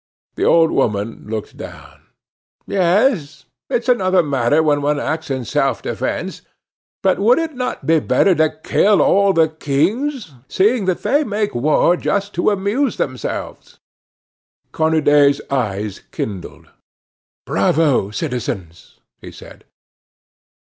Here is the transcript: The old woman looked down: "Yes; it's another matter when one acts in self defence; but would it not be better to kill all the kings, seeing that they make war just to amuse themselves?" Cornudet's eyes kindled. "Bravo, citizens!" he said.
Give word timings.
The 0.33 0.45
old 0.45 0.71
woman 0.71 1.25
looked 1.27 1.57
down: 1.57 2.01
"Yes; 2.65 3.45
it's 3.69 3.87
another 3.87 4.23
matter 4.23 4.63
when 4.63 4.81
one 4.81 4.99
acts 4.99 5.29
in 5.29 5.45
self 5.45 5.83
defence; 5.83 6.41
but 7.03 7.19
would 7.19 7.37
it 7.37 7.53
not 7.53 7.85
be 7.85 7.99
better 7.99 8.33
to 8.33 8.49
kill 8.63 8.99
all 8.99 9.31
the 9.31 9.47
kings, 9.47 10.33
seeing 10.47 10.85
that 10.85 11.03
they 11.03 11.23
make 11.23 11.53
war 11.53 11.95
just 11.97 12.33
to 12.33 12.49
amuse 12.49 12.97
themselves?" 12.97 13.77
Cornudet's 14.71 15.39
eyes 15.51 15.99
kindled. 16.11 16.71
"Bravo, 17.45 18.09
citizens!" 18.09 18.97
he 19.21 19.31
said. 19.31 19.65